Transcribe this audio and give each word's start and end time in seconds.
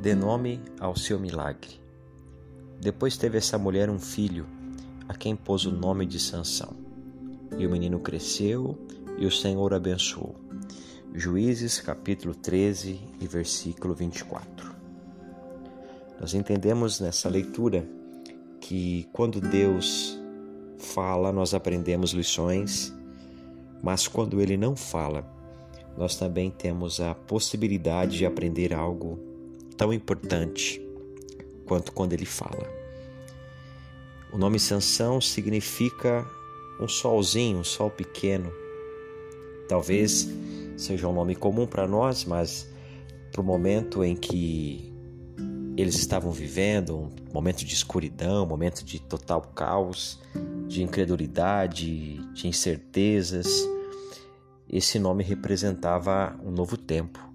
Dê 0.00 0.14
nome 0.14 0.60
ao 0.78 0.94
seu 0.94 1.18
milagre. 1.18 1.80
Depois 2.80 3.16
teve 3.16 3.36
essa 3.36 3.58
mulher 3.58 3.90
um 3.90 3.98
filho, 3.98 4.46
a 5.08 5.14
quem 5.14 5.34
pôs 5.34 5.66
o 5.66 5.72
nome 5.72 6.06
de 6.06 6.20
Sansão. 6.20 6.72
E 7.58 7.66
o 7.66 7.70
menino 7.70 7.98
cresceu 7.98 8.78
e 9.18 9.26
o 9.26 9.30
Senhor 9.30 9.74
abençoou. 9.74 10.36
Juízes 11.12 11.80
capítulo 11.80 12.32
13 12.32 13.00
e 13.20 13.26
versículo 13.26 13.92
24. 13.92 14.72
Nós 16.20 16.32
entendemos 16.32 17.00
nessa 17.00 17.28
leitura 17.28 17.84
que 18.60 19.08
quando 19.12 19.40
Deus 19.40 20.16
fala, 20.76 21.32
nós 21.32 21.54
aprendemos 21.54 22.12
lições, 22.12 22.94
mas 23.82 24.06
quando 24.06 24.40
ele 24.40 24.56
não 24.56 24.76
fala, 24.76 25.28
nós 25.96 26.14
também 26.14 26.52
temos 26.52 27.00
a 27.00 27.16
possibilidade 27.16 28.18
de 28.18 28.24
aprender 28.24 28.72
algo 28.72 29.26
tão 29.78 29.92
importante 29.92 30.84
quanto 31.64 31.92
quando 31.92 32.12
ele 32.12 32.26
fala. 32.26 32.68
O 34.32 34.36
nome 34.36 34.58
Sansão 34.58 35.20
significa 35.20 36.26
um 36.80 36.88
solzinho, 36.88 37.58
um 37.58 37.64
sol 37.64 37.90
pequeno. 37.90 38.52
Talvez 39.68 40.28
seja 40.76 41.08
um 41.08 41.12
nome 41.12 41.34
comum 41.34 41.66
para 41.66 41.86
nós, 41.86 42.24
mas 42.24 42.68
para 43.32 43.40
o 43.40 43.44
momento 43.44 44.04
em 44.04 44.16
que 44.16 44.92
eles 45.76 45.94
estavam 45.94 46.32
vivendo, 46.32 47.10
um 47.30 47.32
momento 47.32 47.64
de 47.64 47.72
escuridão, 47.72 48.44
um 48.44 48.48
momento 48.48 48.84
de 48.84 48.98
total 48.98 49.40
caos, 49.40 50.20
de 50.66 50.82
incredulidade, 50.82 52.18
de 52.34 52.48
incertezas, 52.48 53.48
esse 54.68 54.98
nome 54.98 55.22
representava 55.22 56.36
um 56.44 56.50
novo 56.50 56.76
tempo. 56.76 57.27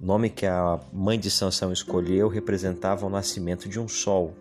O 0.00 0.04
nome 0.04 0.28
que 0.28 0.44
a 0.44 0.78
mãe 0.92 1.18
de 1.18 1.30
Sansão 1.30 1.72
escolheu 1.72 2.28
representava 2.28 3.06
o 3.06 3.10
nascimento 3.10 3.66
de 3.68 3.80
um 3.80 3.88
sol, 3.88 4.34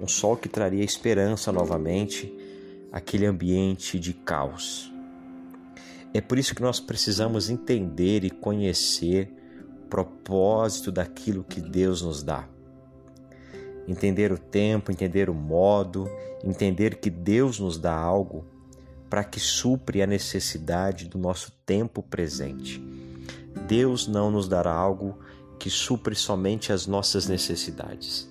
um 0.00 0.08
sol 0.08 0.36
que 0.36 0.48
traria 0.48 0.82
esperança 0.82 1.52
novamente 1.52 2.32
àquele 2.90 3.24
ambiente 3.24 3.98
de 3.98 4.12
caos. 4.12 4.92
É 6.12 6.20
por 6.20 6.36
isso 6.36 6.54
que 6.54 6.62
nós 6.62 6.80
precisamos 6.80 7.48
entender 7.48 8.24
e 8.24 8.30
conhecer 8.30 9.32
o 9.84 9.88
propósito 9.88 10.90
daquilo 10.90 11.44
que 11.44 11.60
Deus 11.60 12.02
nos 12.02 12.22
dá. 12.24 12.48
Entender 13.86 14.32
o 14.32 14.38
tempo, 14.38 14.90
entender 14.90 15.30
o 15.30 15.34
modo, 15.34 16.10
entender 16.42 16.96
que 16.96 17.08
Deus 17.08 17.60
nos 17.60 17.78
dá 17.78 17.94
algo 17.94 18.44
para 19.08 19.22
que 19.22 19.38
supre 19.38 20.02
a 20.02 20.06
necessidade 20.06 21.06
do 21.06 21.18
nosso 21.18 21.52
tempo 21.64 22.02
presente. 22.02 22.97
Deus 23.58 24.06
não 24.06 24.30
nos 24.30 24.48
dará 24.48 24.72
algo 24.72 25.18
que 25.58 25.68
supre 25.68 26.14
somente 26.14 26.72
as 26.72 26.86
nossas 26.86 27.26
necessidades. 27.26 28.28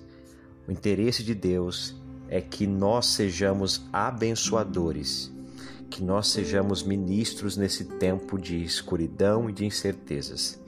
O 0.66 0.72
interesse 0.72 1.22
de 1.22 1.34
Deus 1.34 1.94
é 2.28 2.40
que 2.40 2.66
nós 2.66 3.06
sejamos 3.06 3.82
abençoadores, 3.92 5.32
que 5.90 6.02
nós 6.02 6.28
sejamos 6.28 6.82
ministros 6.82 7.56
nesse 7.56 7.84
tempo 7.84 8.38
de 8.38 8.62
escuridão 8.62 9.48
e 9.48 9.52
de 9.52 9.64
incertezas. 9.64 10.60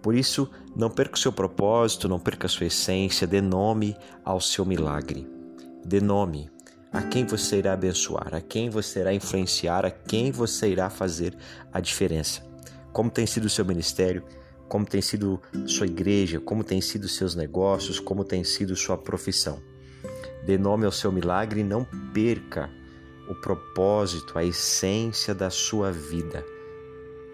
Por 0.00 0.14
isso, 0.14 0.48
não 0.74 0.88
perca 0.88 1.16
o 1.16 1.18
seu 1.18 1.32
propósito, 1.32 2.08
não 2.08 2.18
perca 2.18 2.46
a 2.46 2.50
sua 2.50 2.66
essência, 2.66 3.26
dê 3.26 3.40
nome 3.40 3.96
ao 4.24 4.40
seu 4.40 4.64
milagre. 4.64 5.26
Dê 5.84 6.00
nome 6.00 6.50
a 6.92 7.02
quem 7.02 7.26
você 7.26 7.58
irá 7.58 7.72
abençoar, 7.72 8.34
a 8.34 8.40
quem 8.40 8.70
você 8.70 9.00
irá 9.00 9.12
influenciar, 9.12 9.84
a 9.84 9.90
quem 9.90 10.30
você 10.30 10.68
irá 10.68 10.88
fazer 10.88 11.36
a 11.72 11.80
diferença. 11.80 12.42
Como 12.96 13.10
tem 13.10 13.26
sido 13.26 13.44
o 13.44 13.50
seu 13.50 13.62
ministério, 13.62 14.22
como 14.70 14.86
tem 14.86 15.02
sido 15.02 15.38
sua 15.66 15.84
igreja, 15.84 16.40
como 16.40 16.64
tem 16.64 16.80
sido 16.80 17.06
seus 17.10 17.34
negócios, 17.34 18.00
como 18.00 18.24
tem 18.24 18.42
sido 18.42 18.74
sua 18.74 18.96
profissão. 18.96 19.60
Dê 20.46 20.56
nome 20.56 20.86
ao 20.86 20.90
seu 20.90 21.12
milagre 21.12 21.60
e 21.60 21.62
não 21.62 21.86
perca 22.14 22.70
o 23.28 23.34
propósito, 23.34 24.38
a 24.38 24.42
essência 24.42 25.34
da 25.34 25.50
sua 25.50 25.92
vida. 25.92 26.42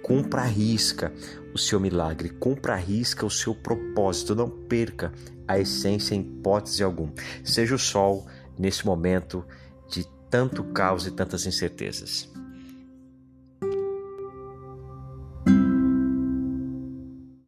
Cumpra 0.02 0.40
a 0.40 0.46
risca 0.46 1.12
o 1.54 1.58
seu 1.58 1.78
milagre, 1.78 2.30
cumpra 2.30 2.72
a 2.72 2.76
risca 2.76 3.24
o 3.24 3.30
seu 3.30 3.54
propósito, 3.54 4.34
não 4.34 4.50
perca 4.50 5.12
a 5.46 5.60
essência 5.60 6.16
em 6.16 6.22
hipótese 6.22 6.82
alguma. 6.82 7.12
Seja 7.44 7.76
o 7.76 7.78
sol 7.78 8.26
nesse 8.58 8.84
momento 8.84 9.46
de 9.88 10.04
tanto 10.28 10.64
caos 10.64 11.06
e 11.06 11.12
tantas 11.12 11.46
incertezas. 11.46 12.31